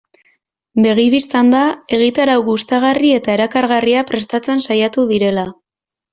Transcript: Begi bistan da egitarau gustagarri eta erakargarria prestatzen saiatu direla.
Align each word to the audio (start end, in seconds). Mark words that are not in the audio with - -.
Begi 0.85 1.03
bistan 1.13 1.51
da 1.55 1.59
egitarau 1.97 2.39
gustagarri 2.47 3.13
eta 3.19 3.35
erakargarria 3.37 4.03
prestatzen 4.11 4.67
saiatu 4.71 5.07
direla. 5.15 5.47